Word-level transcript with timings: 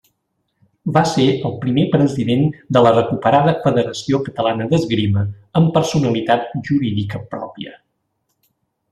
Va 0.93 1.01
ser 1.09 1.25
el 1.49 1.51
primer 1.65 1.83
president 1.95 2.41
de 2.77 2.81
la 2.87 2.93
recuperada 2.95 3.53
Federació 3.65 4.21
Catalana 4.29 4.67
d’Esgrima 4.71 5.25
amb 5.61 5.69
personalitat 5.75 6.49
jurídica 6.71 7.21
pròpia. 7.35 7.77